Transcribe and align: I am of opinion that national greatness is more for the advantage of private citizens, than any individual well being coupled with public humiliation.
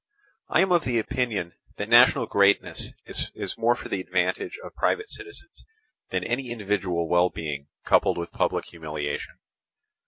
I 0.49 0.61
am 0.61 0.71
of 0.71 0.87
opinion 0.87 1.53
that 1.77 1.87
national 1.87 2.25
greatness 2.25 2.89
is 3.05 3.55
more 3.59 3.75
for 3.75 3.87
the 3.87 4.01
advantage 4.01 4.57
of 4.63 4.73
private 4.73 5.11
citizens, 5.11 5.63
than 6.09 6.23
any 6.23 6.49
individual 6.49 7.07
well 7.07 7.29
being 7.29 7.67
coupled 7.85 8.17
with 8.17 8.31
public 8.31 8.65
humiliation. 8.65 9.37